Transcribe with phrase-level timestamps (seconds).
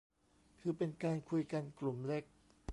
[0.59, 2.23] คือเป็นการคุยกันกลุ่มเล็ก